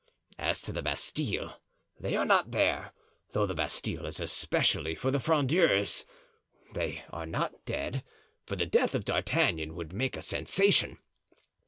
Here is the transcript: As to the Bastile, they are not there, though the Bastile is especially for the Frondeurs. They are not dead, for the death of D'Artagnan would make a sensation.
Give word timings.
As 0.39 0.63
to 0.63 0.71
the 0.71 0.81
Bastile, 0.81 1.61
they 1.99 2.15
are 2.15 2.25
not 2.25 2.49
there, 2.49 2.91
though 3.33 3.45
the 3.45 3.53
Bastile 3.53 4.07
is 4.07 4.19
especially 4.19 4.95
for 4.95 5.11
the 5.11 5.19
Frondeurs. 5.19 6.05
They 6.73 7.03
are 7.11 7.27
not 7.27 7.63
dead, 7.65 8.03
for 8.43 8.55
the 8.55 8.65
death 8.65 8.95
of 8.95 9.05
D'Artagnan 9.05 9.75
would 9.75 9.93
make 9.93 10.17
a 10.17 10.23
sensation. 10.23 10.97